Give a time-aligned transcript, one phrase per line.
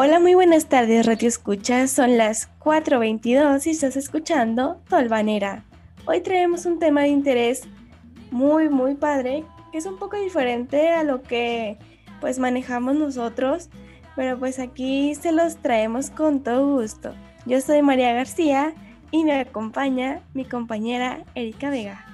[0.00, 1.88] Hola, muy buenas tardes, Radio Escucha.
[1.88, 5.64] Son las 4.22 y estás escuchando Tolvanera.
[6.04, 7.62] Hoy traemos un tema de interés
[8.30, 9.42] muy, muy padre,
[9.72, 11.78] que es un poco diferente a lo que
[12.20, 13.70] pues manejamos nosotros,
[14.14, 17.12] pero pues aquí se los traemos con todo gusto.
[17.44, 18.74] Yo soy María García
[19.10, 22.07] y me acompaña mi compañera Erika Vega.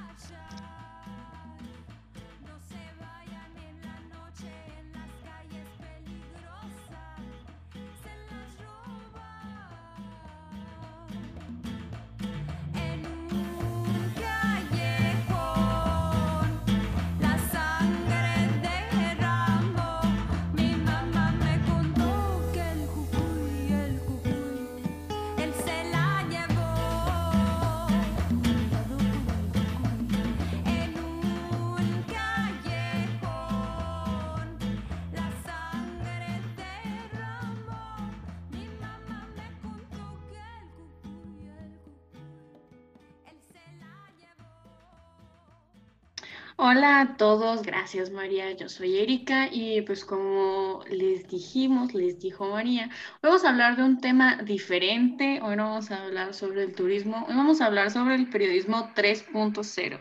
[46.67, 52.48] Hola a todos, gracias María, yo soy Erika y pues como les dijimos, les dijo
[52.48, 56.62] María, hoy vamos a hablar de un tema diferente, hoy no vamos a hablar sobre
[56.62, 60.01] el turismo, hoy vamos a hablar sobre el periodismo 3.0.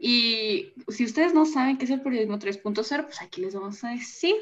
[0.00, 3.90] Y si ustedes no saben qué es el periodismo 3.0, pues aquí les vamos a
[3.90, 4.34] decir.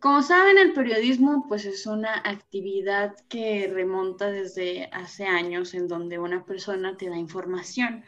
[0.00, 6.18] Como saben, el periodismo pues es una actividad que remonta desde hace años en donde
[6.18, 8.02] una persona te da información,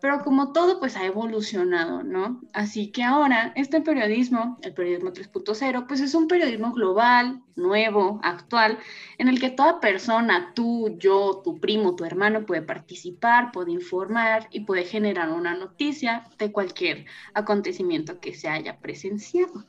[0.00, 2.40] pero como todo pues ha evolucionado, ¿no?
[2.52, 8.78] Así que ahora este periodismo, el periodismo 3.0, pues es un periodismo global, nuevo, actual,
[9.18, 14.48] en el que toda persona, tú, yo, tu primo, tu hermano puede participar, puede informar
[14.50, 19.64] y puede generar una noticia de cualquier acontecimiento que se haya presenciado.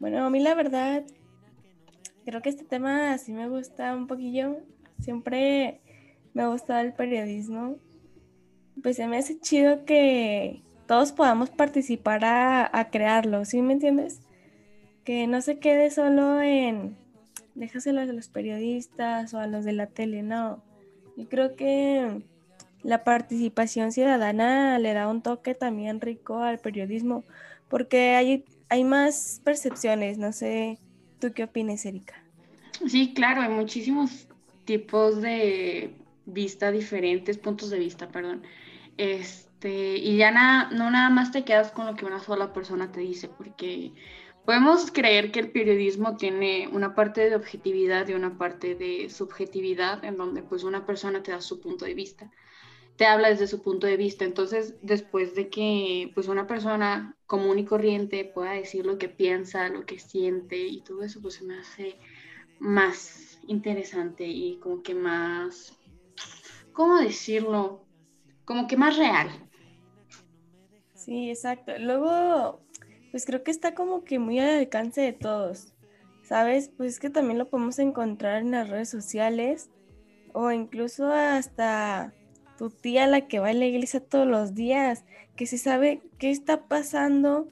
[0.00, 1.04] Bueno, a mí la verdad,
[2.24, 4.56] creo que este tema sí me gusta un poquillo.
[4.98, 5.82] Siempre
[6.32, 7.76] me ha gustado el periodismo.
[8.82, 14.22] Pues se me hace chido que todos podamos participar a, crearlo, ¿sí me entiendes?
[15.04, 16.96] Que no se quede solo en
[17.54, 20.62] déjaselo a los periodistas o a los de la tele, no.
[21.18, 22.22] Yo creo que
[22.82, 27.22] la participación ciudadana le da un toque también rico al periodismo,
[27.68, 30.78] porque hay hay más percepciones, no sé,
[31.20, 32.14] ¿tú qué opinas, Erika?
[32.88, 34.28] Sí, claro, hay muchísimos
[34.64, 35.94] tipos de
[36.24, 38.42] vista diferentes, puntos de vista, perdón.
[38.96, 40.30] Este, y ya
[40.70, 43.92] no nada más te quedas con lo que una sola persona te dice, porque
[44.44, 50.04] podemos creer que el periodismo tiene una parte de objetividad y una parte de subjetividad,
[50.04, 52.30] en donde pues una persona te da su punto de vista
[53.00, 54.26] te habla desde su punto de vista.
[54.26, 59.70] Entonces, después de que pues una persona común y corriente pueda decir lo que piensa,
[59.70, 61.98] lo que siente y todo eso, pues se me hace
[62.58, 65.78] más interesante y como que más,
[66.74, 67.86] ¿cómo decirlo?
[68.44, 69.30] Como que más real.
[70.94, 71.72] Sí, exacto.
[71.78, 72.60] Luego,
[73.12, 75.72] pues creo que está como que muy al alcance de todos,
[76.22, 76.70] ¿sabes?
[76.76, 79.70] Pues es que también lo podemos encontrar en las redes sociales
[80.34, 82.12] o incluso hasta
[82.60, 86.30] tu tía la que va a la iglesia todos los días, que se sabe qué
[86.30, 87.48] está pasando,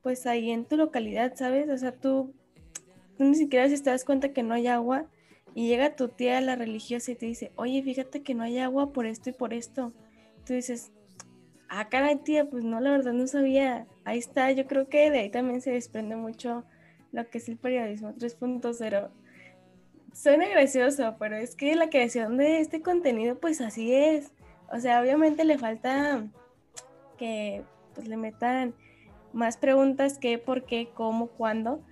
[0.00, 1.68] pues ahí en tu localidad, ¿sabes?
[1.68, 2.32] O sea, tú,
[3.18, 5.06] ni siquiera si te das cuenta que no hay agua
[5.56, 8.92] y llega tu tía la religiosa y te dice, oye, fíjate que no hay agua
[8.92, 9.92] por esto y por esto.
[10.46, 10.92] Tú dices,
[11.68, 13.88] ah, caray, tía, pues no, la verdad no sabía.
[14.04, 16.62] Ahí está, yo creo que de ahí también se desprende mucho
[17.10, 19.10] lo que es el periodismo 3.0
[20.20, 24.32] Suena gracioso, pero es que la creación de este contenido, pues así es.
[24.68, 26.26] O sea, obviamente le falta
[27.16, 27.62] que
[27.94, 28.74] pues, le metan
[29.32, 31.84] más preguntas que por qué, cómo, cuándo,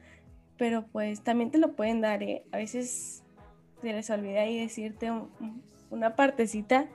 [0.58, 2.42] pero pues también te lo pueden dar, ¿eh?
[2.50, 3.22] A veces
[3.80, 5.12] se les olvida ahí decirte
[5.90, 6.88] una partecita,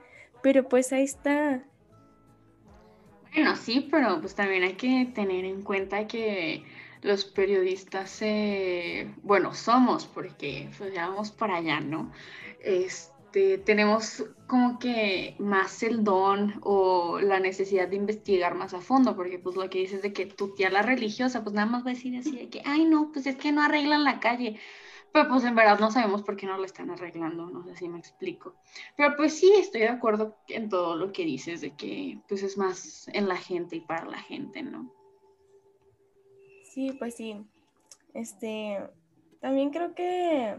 [0.43, 1.63] pero pues ahí está.
[3.33, 6.65] Bueno, sí, pero pues también hay que tener en cuenta que
[7.01, 8.21] los periodistas,
[9.23, 12.11] bueno, somos, porque pues ya vamos para allá, ¿no?
[12.63, 19.15] Este, tenemos como que más el don o la necesidad de investigar más a fondo,
[19.15, 21.91] porque pues lo que dices de que tu tía la religiosa, pues nada más va
[21.91, 24.59] a decir así de que, ay no, pues es que no arreglan la calle.
[25.13, 27.89] Pero pues en verdad no sabemos por qué no la están arreglando, no sé si
[27.89, 28.55] me explico.
[28.95, 32.57] Pero pues sí, estoy de acuerdo en todo lo que dices de que pues es
[32.57, 35.00] más en la gente y para la gente, ¿no?
[36.73, 37.45] Sí, pues sí.
[38.13, 38.79] Este,
[39.41, 40.57] también creo que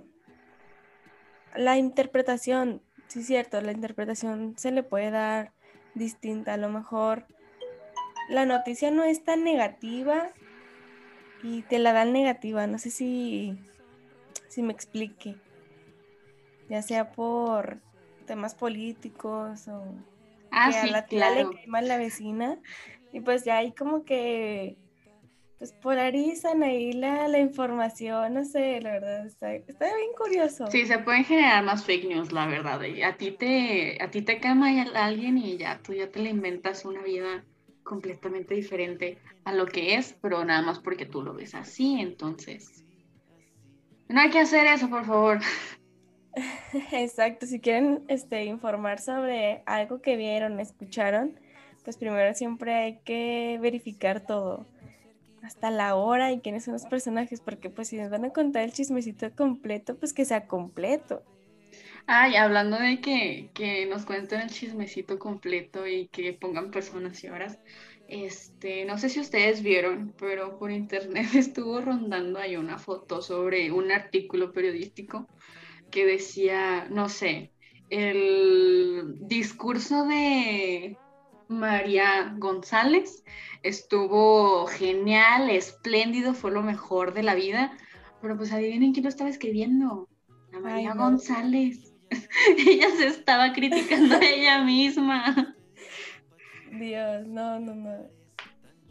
[1.56, 5.52] la interpretación, sí es cierto, la interpretación se le puede dar
[5.94, 6.52] distinta.
[6.52, 7.26] A lo mejor
[8.28, 10.28] la noticia no es tan negativa
[11.42, 12.66] y te la dan negativa.
[12.66, 13.58] No sé si,
[14.48, 15.36] si me explique.
[16.68, 17.80] Ya sea por
[18.26, 19.82] temas políticos o
[20.50, 22.58] ah, que a la tía le quema la vecina.
[23.14, 24.76] Y pues ya hay como que
[25.62, 30.66] pues polarizan ahí la, la información, no sé, la verdad, está, está, bien curioso.
[30.72, 32.80] Sí, se pueden generar más fake news, la verdad.
[32.82, 36.84] a ti te, a ti te quema alguien y ya, tú ya te le inventas
[36.84, 37.44] una vida
[37.84, 42.84] completamente diferente a lo que es, pero nada más porque tú lo ves así, entonces.
[44.08, 45.38] No hay que hacer eso, por favor.
[46.90, 51.38] Exacto, si quieren este, informar sobre algo que vieron, escucharon,
[51.84, 54.66] pues primero siempre hay que verificar todo,
[55.42, 58.62] hasta la hora y quiénes son los personajes, porque pues si nos van a contar
[58.62, 61.22] el chismecito completo, pues que sea completo.
[62.06, 67.28] Ay, hablando de que, que nos cuenten el chismecito completo y que pongan personas y
[67.28, 67.58] horas,
[68.08, 73.72] este, no sé si ustedes vieron, pero por internet estuvo rondando ahí una foto sobre
[73.72, 75.28] un artículo periodístico
[75.90, 77.52] que decía, no sé,
[77.88, 80.96] el discurso de
[81.52, 83.24] María González
[83.62, 87.76] estuvo genial, espléndido, fue lo mejor de la vida,
[88.20, 90.08] pero pues adivinen quién lo estaba escribiendo,
[90.50, 91.92] la María González.
[92.58, 95.56] ella se estaba criticando a ella misma.
[96.70, 98.22] Dios, no, no, no.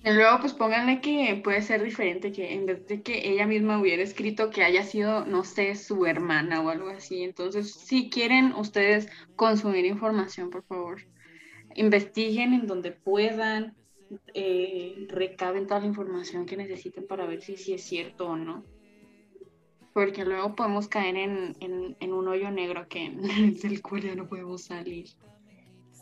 [0.04, 3.80] Y luego, pues pónganle que puede ser diferente, que en vez de que ella misma
[3.80, 7.24] hubiera escrito que haya sido, no sé, su hermana o algo así.
[7.24, 11.02] Entonces, si quieren ustedes consumir información, por favor,
[11.76, 13.76] investiguen en donde puedan,
[14.34, 18.64] eh, recaben toda la información que necesiten para ver si, es cierto o no
[19.94, 23.12] porque luego podemos caer en, en, un hoyo negro que,
[23.62, 25.10] del cual ya no podemos salir.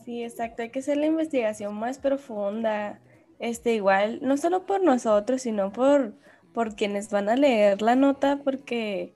[0.06, 3.00] Sí, exacto, hay que hacer la investigación más profunda,
[3.40, 6.14] este, igual, no solo por nosotros, sino por,
[6.54, 9.14] por quienes van a leer la nota, porque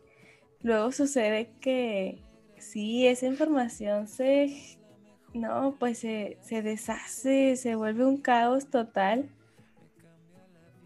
[0.61, 2.21] luego sucede que
[2.57, 4.79] sí, esa información se,
[5.33, 9.29] no, pues se, se deshace, se vuelve un caos total.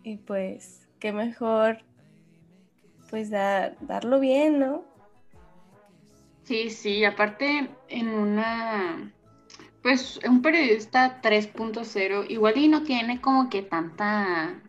[0.04, 1.80] Y pues, qué mejor
[3.10, 4.84] pues darlo bien, ¿no?
[6.44, 9.12] Sí, sí, aparte en una,
[9.82, 14.62] pues un periodista 3.0 igual y no tiene como que tanta,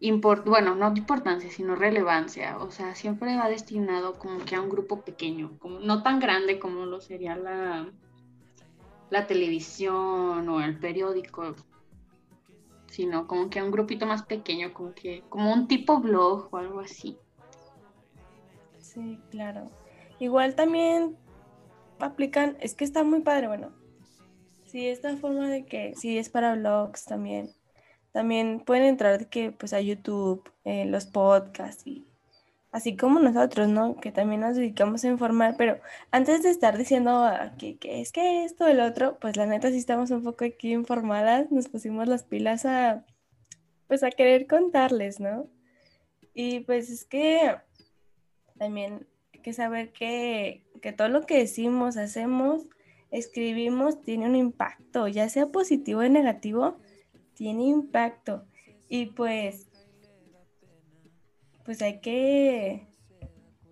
[0.00, 4.68] import bueno, no importancia, sino relevancia, o sea, siempre va destinado como que a un
[4.68, 7.86] grupo pequeño, como no tan grande como lo sería la,
[9.10, 11.54] la televisión o el periódico,
[12.88, 16.56] sino como que a un grupito más pequeño, como que, como un tipo blog o
[16.56, 17.18] algo así.
[18.78, 19.70] Sí, claro.
[20.18, 21.16] Igual también
[21.98, 23.72] aplican, es que está muy padre, bueno.
[24.66, 27.50] Sí, esta forma de que, sí, es para blogs también.
[28.12, 32.06] También pueden entrar que, pues, a YouTube, eh, los podcasts y
[32.74, 33.94] así como nosotros, ¿no?
[34.00, 35.78] Que también nos dedicamos a informar, pero
[36.10, 37.24] antes de estar diciendo
[37.56, 40.72] que, que es que esto, el otro, pues la neta sí estamos un poco aquí
[40.72, 43.04] informadas, nos pusimos las pilas a,
[43.86, 45.48] pues, a querer contarles, ¿no?
[46.34, 47.54] Y pues es que
[48.58, 50.64] también hay que saber que,
[50.96, 52.66] todo lo que decimos, hacemos,
[53.12, 56.76] escribimos, tiene un impacto, ya sea positivo o negativo,
[57.34, 58.44] tiene impacto.
[58.88, 59.68] Y pues,
[61.64, 62.86] pues hay que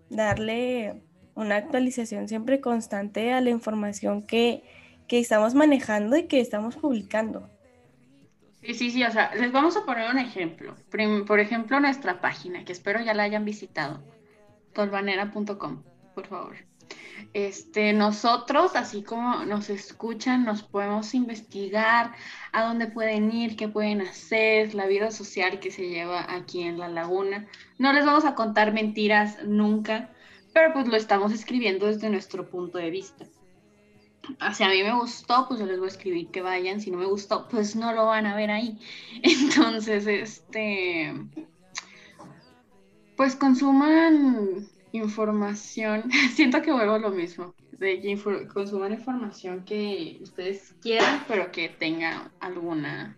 [0.09, 1.03] darle
[1.35, 4.63] una actualización siempre constante a la información que,
[5.07, 7.49] que estamos manejando y que estamos publicando.
[8.61, 10.75] Sí, sí, sí, o sea, les vamos a poner un ejemplo.
[11.27, 14.01] Por ejemplo, nuestra página, que espero ya la hayan visitado
[14.73, 15.83] tolvanera.com,
[16.15, 16.55] por favor.
[17.33, 22.13] Este, nosotros, así como nos escuchan, nos podemos investigar
[22.51, 26.77] a dónde pueden ir, qué pueden hacer, la vida social que se lleva aquí en
[26.77, 27.47] la laguna.
[27.79, 30.11] No les vamos a contar mentiras nunca,
[30.53, 33.25] pero pues lo estamos escribiendo desde nuestro punto de vista.
[34.53, 36.79] Si a mí me gustó, pues yo les voy a escribir que vayan.
[36.79, 38.79] Si no me gustó, pues no lo van a ver ahí.
[39.23, 41.13] Entonces, este,
[43.17, 50.75] pues consuman información, siento que vuelvo a lo mismo, de que consuman información que ustedes
[50.81, 53.17] quieran, pero que tenga alguna...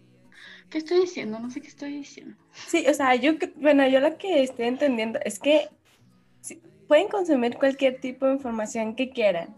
[0.69, 1.39] ¿Qué estoy diciendo?
[1.39, 2.35] No sé qué estoy diciendo.
[2.53, 5.69] Sí, o sea, yo, bueno, yo lo que estoy entendiendo es que
[6.87, 9.55] pueden consumir cualquier tipo de información que quieran,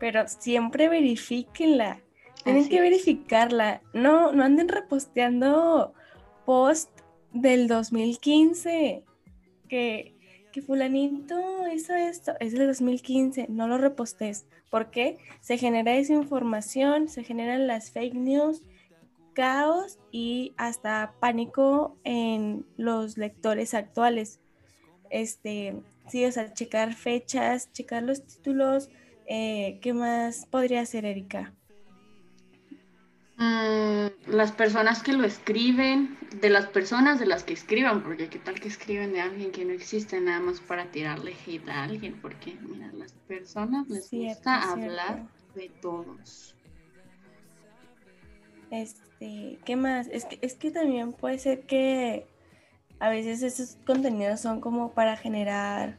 [0.00, 2.00] pero siempre verifíquenla.
[2.44, 3.82] Tienen que verificarla.
[3.92, 5.92] No, no anden reposteando
[6.44, 6.90] post
[7.32, 9.04] del 2015
[9.68, 10.14] que,
[10.52, 11.36] que fulanito
[11.72, 14.46] hizo esto, es del 2015, no lo repostes.
[14.70, 15.18] ¿Por qué?
[15.40, 18.62] Se genera esa información, se generan las fake news,
[19.34, 24.40] caos y hasta pánico en los lectores actuales.
[25.10, 28.90] Este, sí, o sea, checar fechas, checar los títulos.
[29.26, 31.54] Eh, ¿Qué más podría hacer, Erika?
[33.38, 38.40] Mm, las personas que lo escriben, de las personas de las que escriban, porque qué
[38.40, 42.20] tal que escriben de alguien que no existe nada más para tirarle hate a alguien,
[42.20, 46.56] porque mira, las personas les gusta hablar de todos.
[48.72, 50.08] Este, ¿qué más?
[50.08, 52.26] Es que, es que también puede ser que
[52.98, 55.96] a veces esos contenidos son como para generar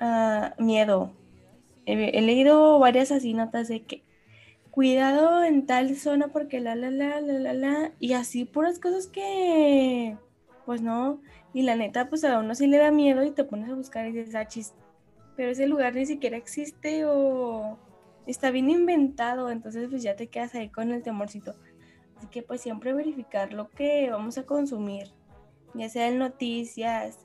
[0.00, 1.12] ah, miedo.
[1.84, 4.05] He, he, leído varias así notas de que
[4.76, 9.06] cuidado en tal zona porque la, la, la, la, la, la, y así puras cosas
[9.06, 10.18] que,
[10.66, 11.22] pues no,
[11.54, 14.06] y la neta, pues a uno sí le da miedo y te pones a buscar
[14.06, 14.74] y dices, ah, chis,
[15.34, 17.78] pero ese lugar ni siquiera existe o
[18.26, 21.54] está bien inventado, entonces pues ya te quedas ahí con el temorcito.
[22.18, 25.06] Así que pues siempre verificar lo que vamos a consumir,
[25.72, 27.20] ya sea en noticias,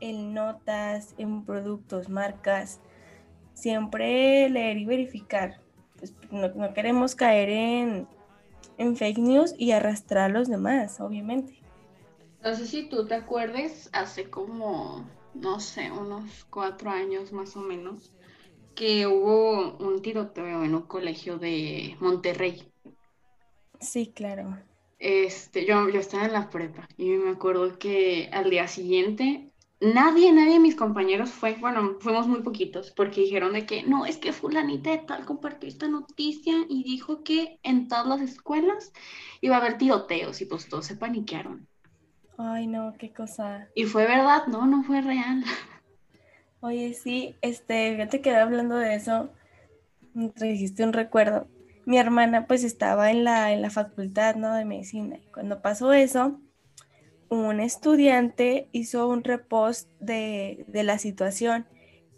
[0.00, 2.80] en notas, en productos, marcas,
[3.54, 5.64] siempre leer y verificar
[5.98, 8.08] pues, no, queremos caer en,
[8.78, 11.60] en fake news y arrastrar a los demás, obviamente.
[12.42, 17.60] No sé si tú te acuerdes, hace como, no sé, unos cuatro años más o
[17.60, 18.12] menos,
[18.74, 22.70] que hubo un tiroteo en un colegio de Monterrey.
[23.80, 24.58] Sí, claro.
[24.98, 29.50] Este, yo, yo estaba en la prepa y me acuerdo que al día siguiente
[29.80, 34.06] Nadie, nadie de mis compañeros fue, bueno, fuimos muy poquitos, porque dijeron de que no,
[34.06, 38.92] es que fulanita de tal compartió esta noticia y dijo que en todas las escuelas
[39.42, 41.68] iba a haber tiroteos y pues todos se paniquearon.
[42.38, 43.68] Ay, no, qué cosa.
[43.74, 45.44] Y fue verdad, no, no fue real.
[46.60, 49.30] Oye, sí, este, ya te quedé hablando de eso,
[50.14, 51.48] me trajiste un recuerdo.
[51.84, 54.54] Mi hermana pues estaba en la, en la facultad, ¿no?
[54.54, 55.16] De medicina.
[55.18, 56.40] Y cuando pasó eso,
[57.28, 61.66] un estudiante hizo un repost de, la situación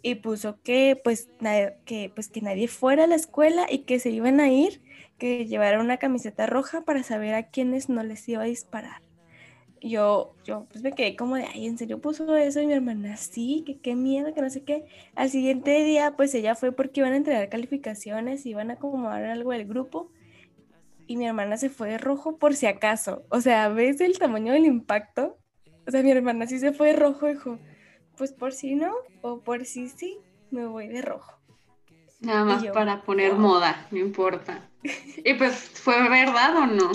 [0.01, 1.29] y puso que pues,
[1.85, 4.81] que pues que nadie fuera a la escuela y que se iban a ir,
[5.17, 9.01] que llevaran una camiseta roja para saber a quiénes no les iba a disparar.
[9.81, 12.61] Yo, yo pues me quedé como de, ay, ¿en serio puso eso?
[12.61, 14.85] Y mi hermana, sí, que qué miedo, que no sé qué.
[15.15, 19.51] Al siguiente día, pues ella fue porque iban a entregar calificaciones, iban a acomodar algo
[19.51, 20.11] del grupo
[21.09, 23.23] y mi hermana se fue de rojo por si acaso.
[23.29, 25.39] O sea, ¿ves el tamaño del impacto?
[25.87, 27.57] O sea, mi hermana sí se fue de rojo, dijo,
[28.15, 30.19] pues por si no, o por si sí,
[30.51, 31.33] me voy de rojo.
[32.19, 34.69] Nada más para poner moda, no importa.
[34.83, 36.91] y pues, ¿fue verdad o no?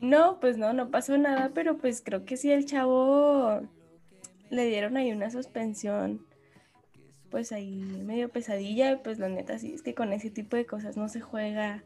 [0.00, 3.60] No, pues no, no pasó nada, pero pues creo que sí el chavo
[4.48, 6.24] le dieron ahí una suspensión,
[7.30, 10.96] pues ahí medio pesadilla, pues la neta sí es que con ese tipo de cosas
[10.96, 11.84] no se juega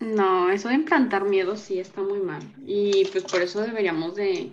[0.00, 2.42] no, eso de implantar miedo sí está muy mal.
[2.66, 4.50] Y pues por eso deberíamos de,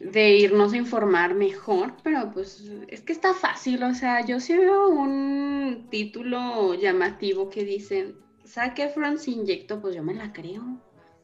[0.00, 4.56] de irnos a informar mejor, pero pues es que está fácil, o sea, yo sí
[4.56, 10.62] veo un título llamativo que dicen, saque Efron se inyecto, pues yo me la creo.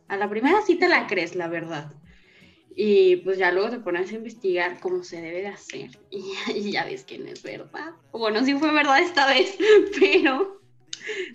[0.08, 1.92] A la primera sí te la crees, la verdad.
[2.74, 6.72] Y pues ya luego te pones a investigar cómo se debe de hacer y, y
[6.72, 7.92] ya ves que no es verdad.
[8.12, 9.56] Bueno, sí fue verdad esta vez,
[10.00, 10.62] pero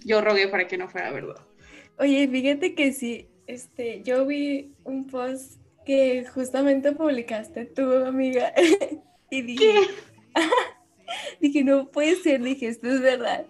[0.03, 1.48] yo rogué para que no fuera verdad.
[1.99, 8.53] Oye, fíjate que sí, este, yo vi un post que justamente publicaste tú, amiga,
[9.29, 9.73] y dije,
[11.41, 13.45] dije, no puede ser, dije, esto es verdad.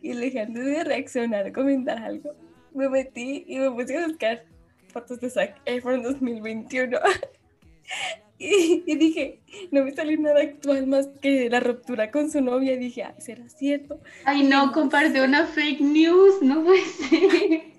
[0.00, 2.34] Y le dije, antes de reaccionar, comentar algo,
[2.72, 4.44] me metí y me puse a buscar
[4.88, 6.98] fotos de Zac Efron 2021.
[8.38, 9.40] Y, y, dije,
[9.70, 12.74] no me salió nada actual más que la ruptura con su novia.
[12.74, 14.00] Y dije, ay, ¿será cierto?
[14.24, 17.76] Ay, no, compartió una fake news, no puede ser.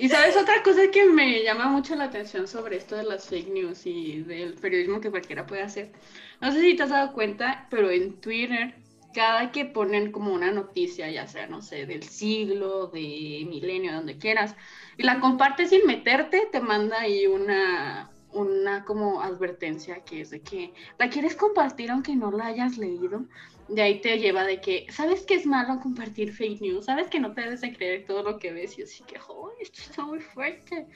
[0.00, 3.48] Y sabes, otra cosa que me llama mucho la atención sobre esto de las fake
[3.48, 5.92] news y del periodismo que cualquiera puede hacer.
[6.40, 8.74] No sé si te has dado cuenta, pero en Twitter,
[9.12, 14.16] cada que ponen como una noticia, ya sea, no sé, del siglo, de milenio, donde
[14.16, 14.56] quieras,
[14.96, 20.40] y la compartes sin meterte, te manda ahí una, una como advertencia que es de
[20.40, 23.24] que la quieres compartir aunque no la hayas leído,
[23.68, 26.86] de ahí te lleva de que, ¿sabes que es malo compartir fake news?
[26.86, 28.78] ¿Sabes que no te debes de creer todo lo que ves?
[28.78, 30.86] Y así que, ¡oh, esto está muy fuerte!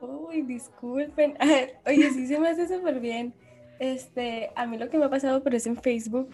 [0.00, 1.36] Uy, disculpen.
[1.86, 3.34] Oye, sí se me hace súper bien.
[3.78, 6.30] Este, a mí lo que me ha pasado, pero es en Facebook,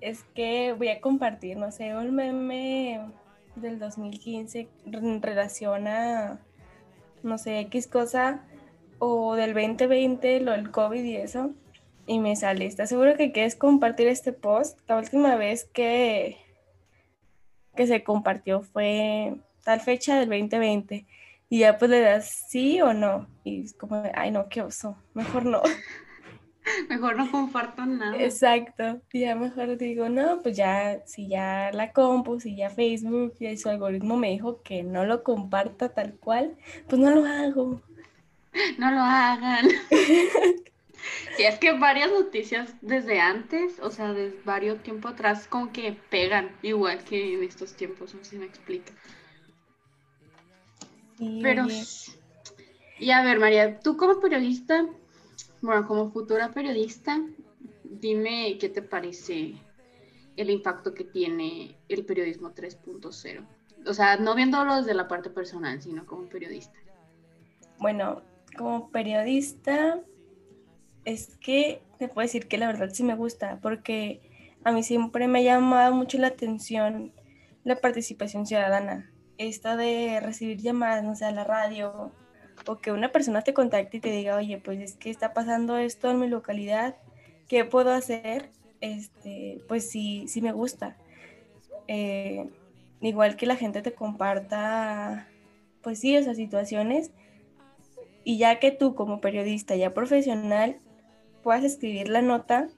[0.00, 3.00] es que voy a compartir, no sé, un meme
[3.56, 6.40] del 2015 en relación a,
[7.22, 8.44] no sé, X cosa
[9.04, 11.50] o del 2020, lo del COVID y eso,
[12.06, 14.78] y me sale, ¿estás seguro que quieres compartir este post?
[14.88, 16.36] La última vez que,
[17.74, 21.04] que se compartió fue tal fecha del 2020.
[21.48, 23.26] y ya pues le das sí o no.
[23.42, 25.62] Y es como, ay no, qué oso, mejor no.
[26.88, 28.16] Mejor no comparto nada.
[28.22, 29.02] Exacto.
[29.12, 33.56] Y ya mejor digo, no, pues ya, si ya la compu, si ya Facebook, y
[33.56, 36.56] su algoritmo me dijo que no lo comparta tal cual,
[36.88, 37.82] pues no lo hago.
[38.78, 39.68] No lo hagan.
[41.36, 45.96] Sí, es que varias noticias desde antes, o sea, desde varios tiempo atrás, como que
[46.10, 48.92] pegan, igual que en estos tiempos, no sé si me explica.
[51.42, 51.66] Pero,
[52.98, 54.86] y a ver, María, tú como periodista,
[55.60, 57.20] bueno, como futura periodista,
[57.84, 59.54] dime qué te parece
[60.36, 63.46] el impacto que tiene el periodismo 3.0.
[63.86, 66.78] O sea, no viéndolo desde la parte personal, sino como periodista.
[67.78, 68.22] Bueno,
[68.56, 70.00] como periodista,
[71.04, 74.20] es que te puedo decir que la verdad sí me gusta, porque
[74.64, 77.12] a mí siempre me ha llamado mucho la atención
[77.64, 79.10] la participación ciudadana.
[79.38, 82.12] Esto de recibir llamadas, no sé, a la radio,
[82.66, 85.78] o que una persona te contacte y te diga, oye, pues es que está pasando
[85.78, 86.96] esto en mi localidad,
[87.48, 88.50] ¿qué puedo hacer?
[88.80, 90.96] Este, pues sí, sí me gusta.
[91.88, 92.50] Eh,
[93.00, 95.28] igual que la gente te comparta,
[95.82, 97.10] pues sí, esas situaciones.
[98.24, 100.76] Y ya que tú como periodista ya profesional
[101.42, 102.68] puedas escribir la nota,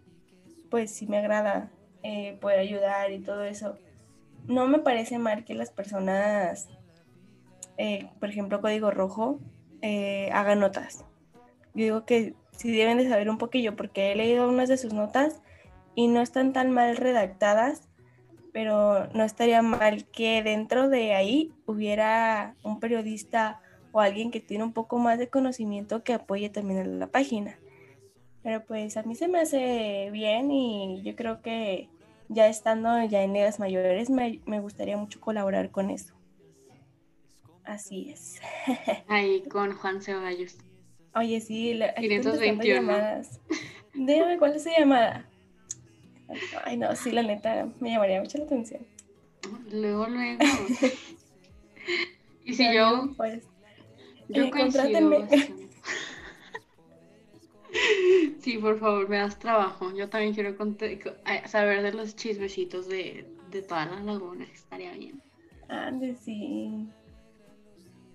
[0.71, 1.71] pues sí me agrada
[2.03, 3.77] eh, poder ayudar y todo eso.
[4.47, 6.69] No me parece mal que las personas,
[7.79, 9.39] eh, por ejemplo, Código Rojo,
[9.83, 11.05] eh, hagan notas.
[11.75, 14.93] Yo digo que sí deben de saber un poquillo porque he leído unas de sus
[14.93, 15.41] notas
[15.95, 17.89] y no están tan mal redactadas,
[18.53, 23.61] pero no estaría mal que dentro de ahí hubiera un periodista
[23.95, 27.57] o alguien que tiene un poco más de conocimiento que apoye también a la página.
[28.43, 31.89] Pero pues a mí se me hace bien y yo creo que
[32.29, 36.13] ya estando ya en edades mayores me, gustaría mucho colaborar con eso.
[37.63, 38.41] Así es.
[39.09, 40.59] Ahí con Juan Ceballos.
[41.15, 42.65] Oye, sí, la, 521.
[42.65, 43.41] Llamadas.
[43.95, 45.31] Dígame cuál es su llamada.
[46.65, 48.85] Ay, no, sí, la neta, me llamaría mucho la atención.
[49.71, 50.43] Luego, luego.
[52.45, 53.15] y si yo.
[53.17, 53.45] Pues,
[54.29, 55.55] yo eh,
[58.41, 59.93] Sí, por favor, me das trabajo.
[59.95, 60.57] Yo también quiero
[61.47, 63.27] saber de los chismecitos de,
[63.69, 64.49] todas las lagunas.
[64.51, 65.21] Estaría bien.
[65.69, 66.87] Ande, sí.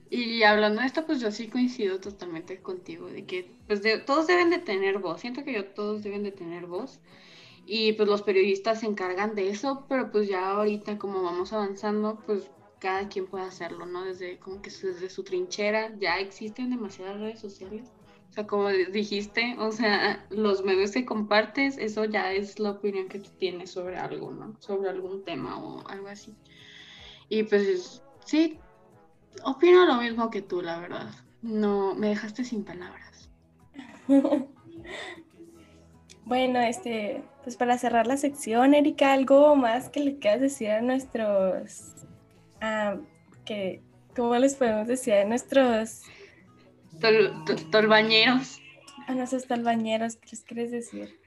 [0.09, 4.49] Y hablando de esto, pues yo sí coincido totalmente contigo, de que pues todos deben
[4.49, 5.21] de tener voz.
[5.21, 6.99] Siento que yo todos deben de tener voz.
[7.65, 12.19] Y pues los periodistas se encargan de eso, pero pues ya ahorita como vamos avanzando,
[12.25, 14.03] pues cada quien puede hacerlo, ¿no?
[14.05, 17.91] Desde como que desde su trinchera ya existen demasiadas redes sociales
[18.29, 23.07] o sea, como dijiste, o sea, los medios que compartes, eso ya es la opinión
[23.07, 24.55] que tú tienes sobre algo, ¿no?
[24.59, 26.35] Sobre algún tema o algo así.
[27.27, 28.59] Y pues sí,
[29.43, 31.09] opino lo mismo que tú, la verdad.
[31.41, 33.31] No, me dejaste sin palabras.
[36.25, 40.81] bueno, este, pues para cerrar la sección, Erika, algo más que le quieras decir a
[40.81, 41.98] nuestros,
[42.61, 42.97] ah,
[43.45, 43.81] que,
[44.15, 46.03] ¿cómo les podemos decir a nuestros
[47.71, 48.61] tolbañeros.
[49.07, 51.19] A nuestros tolbañeros, ¿qué les quieres decir?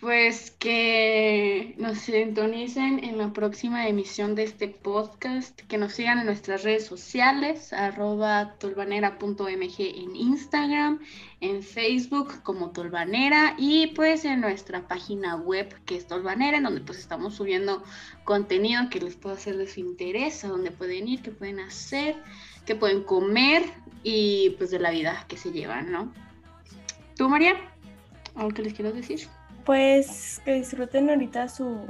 [0.00, 6.26] Pues que nos sintonicen en la próxima emisión de este podcast, que nos sigan en
[6.26, 11.00] nuestras redes sociales, arroba tolvanera.mg en Instagram,
[11.40, 16.82] en Facebook como Tolvanera y pues en nuestra página web que es Tolvanera, en donde
[16.82, 17.82] pues estamos subiendo
[18.24, 22.16] contenido que les pueda hacer de su interés, a donde pueden ir, qué pueden hacer,
[22.66, 23.64] qué pueden comer
[24.02, 26.12] y pues de la vida que se llevan, ¿no?
[27.16, 27.54] ¿Tú, María?
[28.34, 29.26] ¿Algo que les quiero decir?
[29.66, 31.86] Pues que disfruten ahorita su,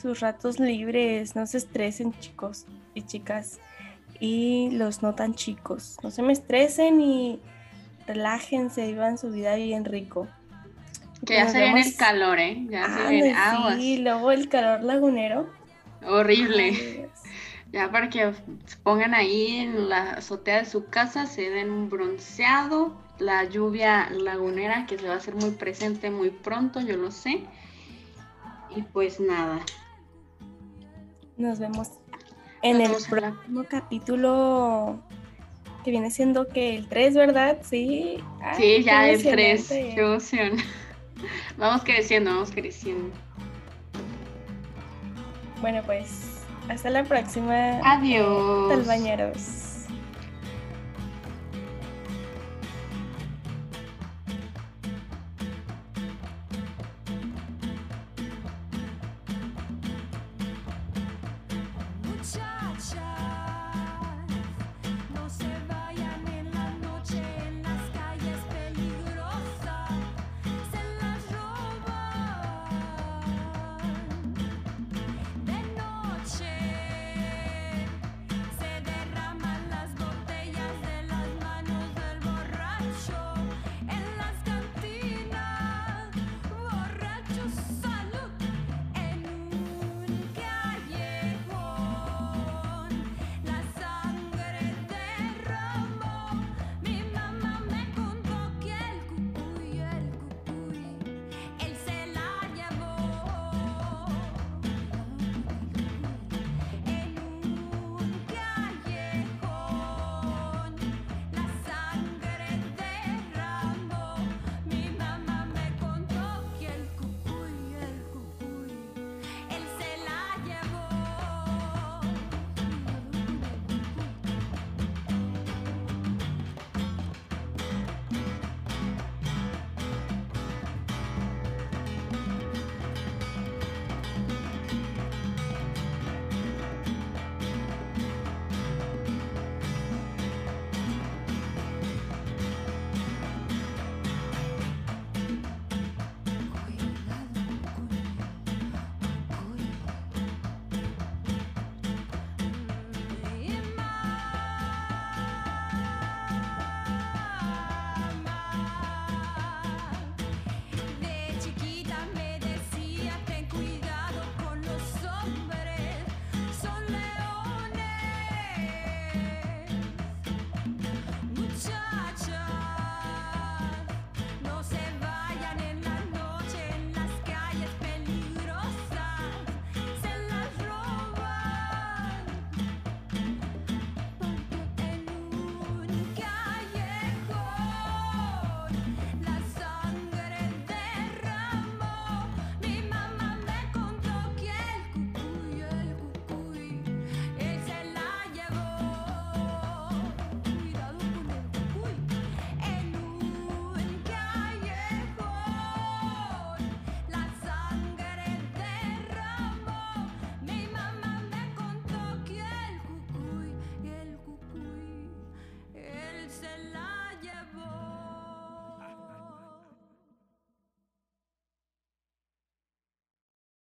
[0.00, 3.60] sus ratos libres, no se estresen chicos y chicas
[4.20, 5.96] y los no tan chicos.
[6.02, 7.40] No se me estresen y
[8.06, 10.28] relájense, vivan su vida bien rico.
[11.26, 12.66] Que ya se viene el calor, ¿eh?
[12.68, 13.76] Ya se viene aguas.
[13.76, 15.50] Sí, luego el calor lagunero.
[16.06, 17.10] Horrible.
[17.72, 18.32] ya para que
[18.82, 24.86] pongan ahí en la azotea de su casa, se den un bronceado, la lluvia lagunera
[24.86, 27.44] que se va a hacer muy presente muy pronto, yo lo sé.
[28.74, 29.60] Y pues nada.
[31.36, 31.90] Nos vemos
[32.62, 35.00] en el próximo capítulo
[35.84, 37.58] que viene siendo que el 3, ¿verdad?
[37.62, 38.22] Sí.
[38.56, 39.68] sí, ya el 3.
[39.68, 40.52] Qué emoción.
[41.58, 43.10] Vamos creciendo, vamos creciendo.
[45.60, 47.78] Bueno, pues hasta la próxima.
[47.84, 48.70] Adiós.
[48.70, 49.69] Talbañeros.